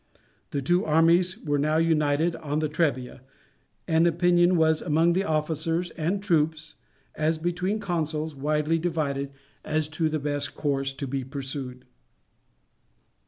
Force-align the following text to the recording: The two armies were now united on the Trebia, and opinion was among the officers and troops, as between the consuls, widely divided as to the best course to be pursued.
The 0.49 0.63
two 0.63 0.83
armies 0.83 1.37
were 1.43 1.59
now 1.59 1.77
united 1.77 2.35
on 2.37 2.57
the 2.57 2.67
Trebia, 2.67 3.21
and 3.87 4.07
opinion 4.07 4.57
was 4.57 4.81
among 4.81 5.13
the 5.13 5.23
officers 5.23 5.91
and 5.91 6.23
troops, 6.23 6.73
as 7.13 7.37
between 7.37 7.77
the 7.77 7.85
consuls, 7.85 8.33
widely 8.33 8.79
divided 8.79 9.29
as 9.63 9.87
to 9.89 10.09
the 10.09 10.17
best 10.17 10.55
course 10.55 10.91
to 10.95 11.05
be 11.05 11.23
pursued. 11.23 11.85